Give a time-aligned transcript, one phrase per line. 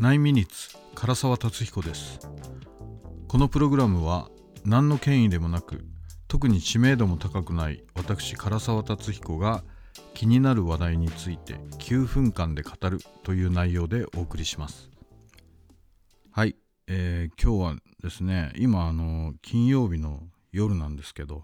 [0.00, 2.20] 9ミニッツ唐沢達彦です。
[3.26, 4.30] このプログラムは
[4.64, 5.84] 何の権威でもなく
[6.28, 9.64] 特に知名度も高くない私唐沢達彦が
[10.14, 14.88] 気になる話題について9分間で語るという内容でお送りします。
[16.30, 16.54] はい、
[16.86, 20.20] えー、今日はですね今あの金曜日の
[20.52, 21.42] 夜なんですけど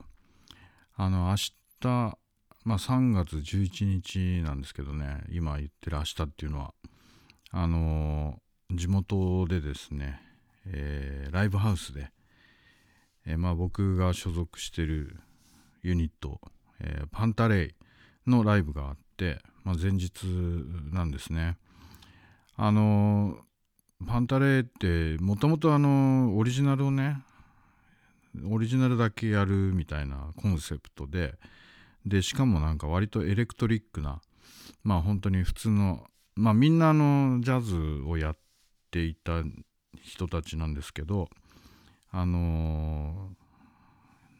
[0.94, 2.16] あの明日
[2.62, 6.72] まあ3月11日なんですけどね今言ってる明日っていうのは
[7.50, 8.38] あの
[8.70, 10.20] 地元でですね、
[10.66, 12.10] えー、ライブハウスで、
[13.26, 15.16] えー、まあ僕が所属してる
[15.82, 16.40] ユニット、
[16.80, 20.24] えー、パンタレイのライブがあって、まあ、前日
[20.92, 21.56] なんですね。
[22.56, 23.38] あの
[24.06, 27.18] パンタレイってもともとあのオリジナルをね
[28.48, 31.34] オリジナルだけやるみたいなコンセプトで
[32.06, 34.20] でしかもなんか割とエレクトリックな
[34.82, 38.43] まあ本当に普通のまあみんなのジャズをやって
[38.94, 39.42] ていた
[40.02, 41.28] 人たちなんですけど
[42.12, 43.30] あの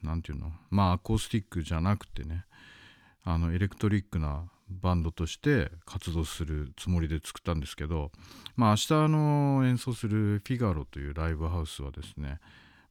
[0.03, 0.53] 何、て言うの？
[0.71, 2.45] まあアコースティックじゃなくてね
[3.25, 8.13] あのエレクトリックなバンドとして活動するつもりで作ったんですけど
[8.55, 12.39] まあ明日の演奏するフィガロというライブハウスはですね、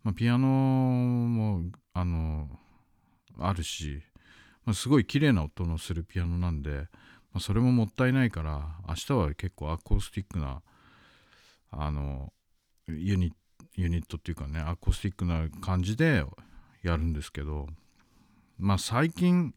[0.03, 1.61] まあ、ピアノも
[1.93, 2.49] あの
[3.39, 4.01] あるし
[4.65, 6.87] まあ、すごい綺麗な音のするピアノなんで、
[7.33, 10.61] ま、それももったいないから明日は結構アコースティックな
[11.77, 12.31] あの
[12.87, 13.33] ユニ
[13.77, 16.25] ットっていうかねアコースティックな感じで
[16.83, 17.67] やるんですけど
[18.57, 19.53] まあ最近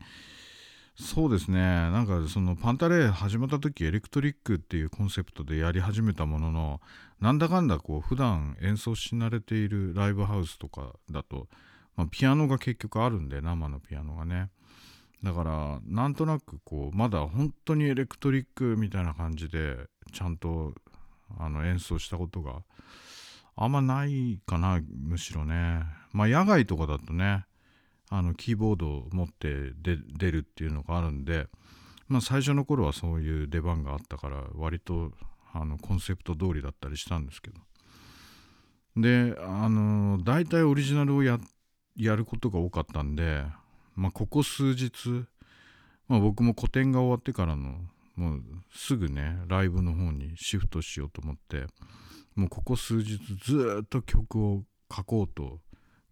[0.98, 6.80] そうですねなんかそのパンタレー始まった時エレクトリックっていうコンセプトでやり始めたものの
[7.20, 11.48] なんだかんだこう普段演奏し慣れているライブハウスとかだと、
[11.96, 14.50] まあ、ピアノが結局あるんで生のピアノがね。
[15.22, 19.76] だからなんとなくこうまだ本当にエレクトリックみたいな感じで
[20.12, 20.74] ちゃんと
[21.38, 22.62] あの演奏したことが
[23.56, 25.82] あんまないかなむしろね。
[26.12, 27.44] まあ野外とかだとね
[28.10, 31.48] あのキーボードを持って出るっていうのがあるんで
[32.08, 35.12] まあ最初の頃はそういう出番があったから割と
[35.52, 37.60] あのコンセプト通りだったりしたんですけど。
[38.96, 41.38] であの大体オリジナルをや
[41.96, 43.44] ることが多かったんで
[43.96, 45.24] まあ、ここ数日、
[46.06, 47.80] まあ、僕も個展が終わってからの
[48.16, 48.42] もう
[48.74, 51.66] すぐねライブの方にシフトしようと思って
[52.34, 54.62] もうここ数日ずっと曲を
[54.94, 55.60] 書こうと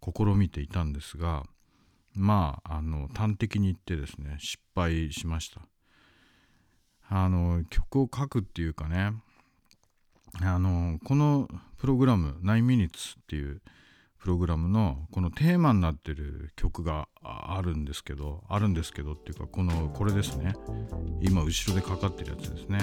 [0.01, 1.43] 試みていたんですが
[2.13, 5.61] まああの端的に言ってですね失敗しました。
[7.07, 9.13] あの曲を書くっていうかね
[10.41, 13.61] あのこのプログラム9 minutes っていう
[14.25, 20.55] プログラムのこのテーマになってる曲があるんですけどあるんですけどっていうかこのこれですね。
[21.21, 22.79] 今後ろでかかってるやつですね。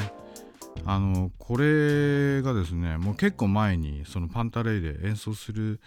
[0.85, 5.81] あのこれがですねもう結構前にそのパンタレイで演奏する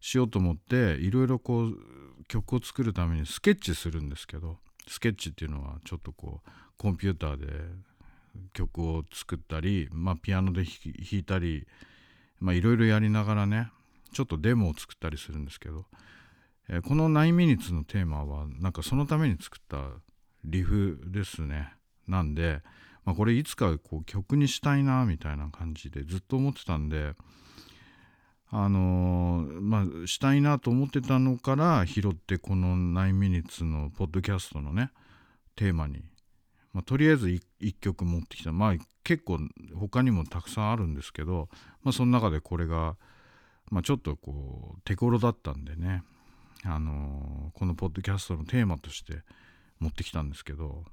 [0.00, 1.76] しようと思っていろいろこう
[2.26, 4.56] 曲を作るためにスケッチするんですけど
[4.88, 7.46] スケッチっていうのはちょっとこうコンピューターで
[8.54, 11.64] 曲を作ったり、まあ、ピアノで弾いたり
[12.42, 13.70] いろいろやりながらね
[14.16, 15.84] ちょっとデモを作ったりするんですけど、
[16.70, 19.90] えー、この9ミニッツのテーマはなんかそのために作った
[20.42, 21.74] リフですね。
[22.08, 22.62] なんで、
[23.04, 27.12] まあ、これいつかこう曲にしたいなみたいな感じでずっと思ってたんで
[28.48, 34.92] あのー、まあしたいなと思ってたのから拾ってこの9ミニッツのポッドキャストのね
[35.56, 36.04] テーマに、
[36.72, 38.52] まあ、とりあえず 1, 1曲持ってきた。
[38.52, 38.74] まあ
[39.04, 39.40] 結構
[39.74, 41.50] 他にもたくさんあるんですけど、
[41.82, 42.96] まあ、その中でこれが
[43.70, 46.02] まあ、ちょっとこう手頃だったんでね、
[46.64, 49.22] あのー、このポッドキャストのテーマとして
[49.80, 50.84] 持ってきたんですけど、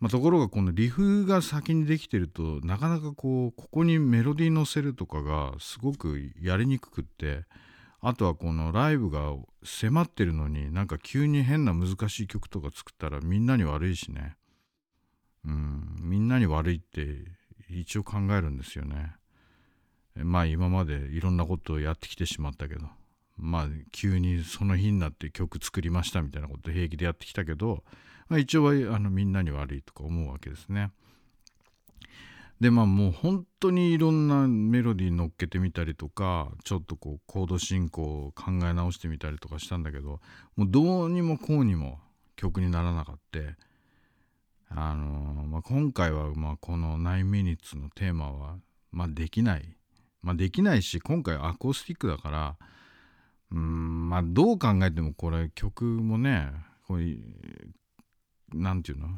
[0.00, 7.44] まあ、ところがこのリフが先にできてるとなかなかこうここにメロディー乗せるとかがすごくやりにくくって
[8.00, 9.32] あとはこのライブが
[9.62, 14.36] 迫ってるのになんか急に変な難しい曲とか作ったらみんなに悪いしね。
[15.46, 17.24] うんみんなに悪いって
[17.70, 19.14] 一応考えるんですよね。
[20.16, 22.86] まあ今までいろんなことをやってきてしまったけど
[23.36, 27.82] まあ急にその日になって曲作りましたみたいなこと平気でやってきたけど、
[28.28, 30.90] まあ、一応はあのみんなに悪いとか思うわけですね。
[32.60, 40.20] でまあもう本当にいろんなメロディー乗っけてみたりとかちょっとこうコード進行を考え直してみたりとかしたんだけど
[40.56, 41.98] もうどうにもこうにも
[42.36, 43.40] 曲にならなかった
[44.76, 47.58] あのー、まあ、今回はまあこの 9min.
[47.74, 48.56] のテーマは
[48.92, 49.76] まあできない
[50.24, 52.56] まあ、できないし今回アコースティックだから
[53.52, 56.50] うんまあどう考えてもこれ曲もね
[56.88, 57.18] これ
[58.54, 59.08] なんていうの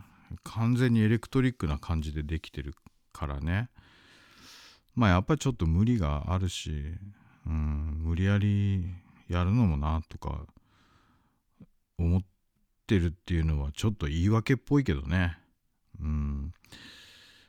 [0.42, 2.74] 完全にエレクトリックな感じでできてる
[3.12, 3.68] からね
[4.96, 6.72] まあやっぱりちょっと無理があるし、
[7.46, 8.84] うん、無理やり
[9.28, 10.40] やるのもなとか
[11.98, 12.22] 思っ
[12.88, 15.38] てるっていうのはちょっと言い訳っぽいけどね。
[16.00, 16.52] うん。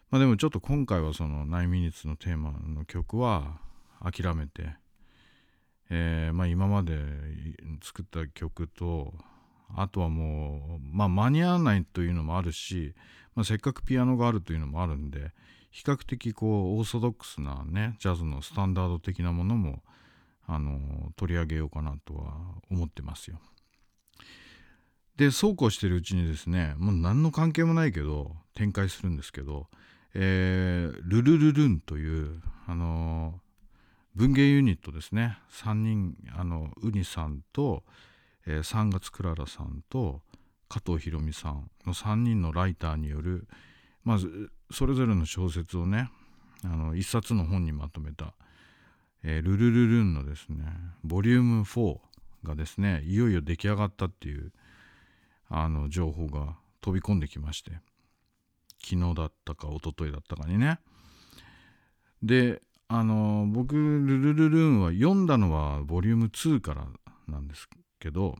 [0.09, 3.59] まあでもちょっと今回はその9ミニッツのテーマの曲は
[4.01, 4.75] 諦めて、
[5.89, 6.97] えー、まあ今まで
[7.83, 9.13] 作った曲と、
[9.75, 12.95] あとはもう、まあ間に合わないというのもあるし、
[13.35, 15.31] まあ、せっかくピアノがあるというのもあるんで、
[15.71, 19.83] 比較的こうオーソドックスなね、ジャズのスタンダード的なものも、
[20.47, 22.33] あの、取り上げようかなとは
[22.71, 23.39] 思ってますよ。
[25.17, 29.67] で、そうこうしてるうちにですね、もう何の関係もないけど、展開するんですけど、
[30.19, 33.39] えー、ルルルルンという、あの
[34.15, 35.37] 文芸ユニットですね。
[35.51, 37.83] 3人、あの、ウニさんと、
[38.47, 40.23] えー、3月クララさんと、
[40.69, 43.47] 加藤博美さんの3人のライターによる、
[44.03, 46.09] まず、それぞれの小説をね、
[46.63, 48.33] あの、一冊の本にまとめた、
[49.21, 50.65] えー、ルルルルンのですね、
[51.03, 51.99] ボリューム4
[52.43, 54.51] がですね、いよいよ出来上がったっていう、
[55.47, 57.81] あの、情報が飛び込んできまして、
[58.87, 60.79] 昨日だったか一昨日だったかにね。
[62.23, 66.87] で、あの、僕、ルルルルーンは読んだのはボリューム2から
[67.27, 67.67] なんです
[67.99, 68.35] けど、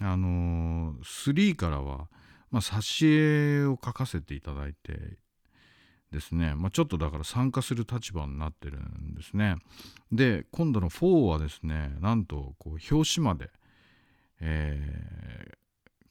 [0.00, 2.08] あの、3からは、
[2.50, 5.18] まあ、挿絵を書かせていただいて
[6.10, 9.56] ですね、まあ、ちょっとだから参加する立場になってるんですね。
[10.12, 13.50] で、今度の4はですね、なんとこう表紙まで、
[14.40, 15.56] えー、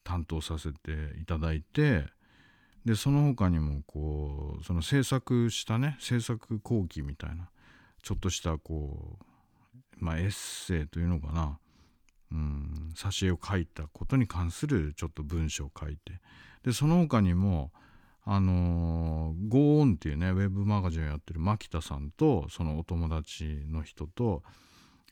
[0.03, 2.05] 担当させていただいて、
[2.85, 7.49] で、その他にもこう、その制作したね、制作後期みたいな、
[8.01, 11.59] ちょっとしたこう、まあ、エッセイというのかな、
[12.31, 16.19] うん、挿絵を書いたことに関するちょっと文章を書いて、
[16.63, 17.71] で、その他にも、
[18.25, 24.43] あのー、ゴーンっていうね、ウェブマガジンをやってる牧田さんと、そのお友達の人と、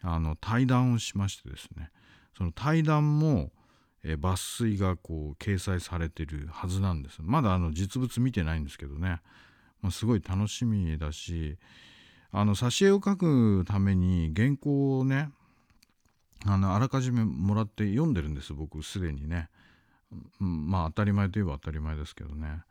[0.02, 1.92] あの、対談をしましてですね、
[2.38, 3.52] その対談も、
[4.04, 7.20] え、抜粋がこう、掲載されてるはずなんです。
[7.22, 9.22] まだあの、実物見てないんですけどね、
[9.82, 11.58] まあ、すごい楽しみだし、
[12.32, 15.32] あの、挿絵を描くために原稿をね、
[16.46, 19.50] あの、あらかじめもらって読んでるんです、僕、すでにね。
[20.40, 22.64] まあ、当たり前といえば当たり前ですけどね。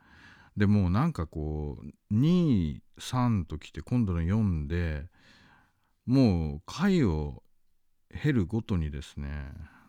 [0.57, 5.05] でもなんかこう23ときて今度の4で
[6.05, 7.41] もう回を
[8.21, 9.29] 経るごとにですね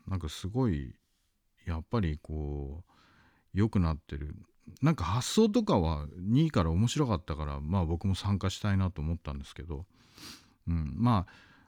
[0.07, 0.95] なんかすごい
[1.67, 2.93] やっぱりこう
[3.53, 4.35] 良くなってる。
[4.81, 9.87] なんか発想とかは2位から面白かったからまあ僕も参加したいなと思ったんですけど、
[10.69, 11.27] うん、ま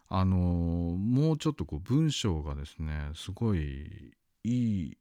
[0.09, 4.15] ああのー、もうちょっとこう文章がですねすごい
[4.45, 4.99] いい、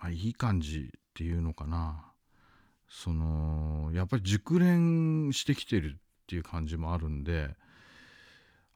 [0.00, 2.08] まあ、いい感じっていうのかな。
[2.88, 7.56] そのやっぱり熟練してきてるっていう感じもあるんで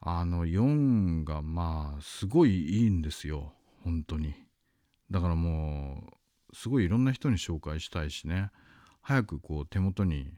[0.00, 3.52] あの4がまあすごいいいんですよ。
[3.84, 4.45] 本当に。
[5.10, 6.04] だからも
[6.52, 8.50] うすごいいろんな人に紹介したいしね。
[9.02, 10.32] 早くこう手元に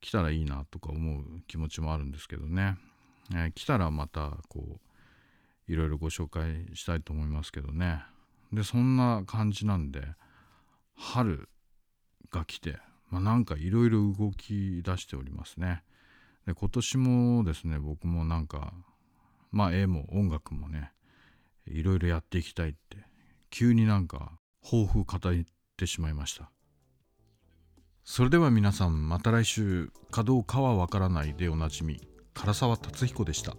[0.00, 2.76] 来たらいいなとか思う気持ちもあるんですけどね、
[3.32, 4.80] えー、来たらまたこ
[5.68, 8.02] ういろいろご紹介したいと思いますけどね。
[8.52, 10.02] でそんな感じなんで
[10.96, 11.48] 春
[12.30, 12.78] が来て
[13.14, 15.84] まあ、なんかいろいろ動き出しておりますね。
[16.48, 18.72] で今年もですね僕もなんか
[19.52, 20.90] まあ絵も音楽もね
[21.64, 22.98] いろいろやっていきたいって
[23.56, 24.32] 急になんか
[24.64, 25.20] 抱負語っ
[25.76, 26.50] てしまいました
[28.02, 32.00] それでは皆さんまた来週かどうかはわからないでおなじみ
[32.34, 33.54] 唐沢達彦でした。